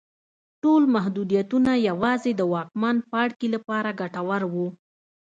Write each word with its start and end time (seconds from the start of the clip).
ټول 0.63 0.83
محدودیتونه 0.95 1.71
یوازې 1.89 2.31
د 2.35 2.41
واکمن 2.53 2.95
پاړکي 3.11 3.47
لپاره 3.55 3.97
ګټور 4.01 4.41
وو. 4.53 4.67